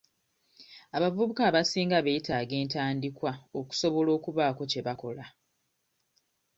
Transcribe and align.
Abavubuka 0.97 1.41
abasinga 1.49 1.97
beetaaga 2.05 2.55
entandikwa 2.63 3.31
okusobola 3.59 4.09
okubaako 4.17 4.61
kye 4.71 4.81
bakola. 4.87 5.25